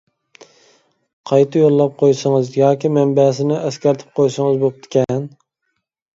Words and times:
قايتا 1.31 1.61
يوللاپ 1.61 1.93
قويسىڭىز 1.99 2.49
ياكى 2.61 2.91
مەنبەسىنى 2.97 3.61
ئەسكەرتىپ 3.67 4.19
قويسىڭىز 4.23 4.61
بوپتىكەن. 4.67 5.31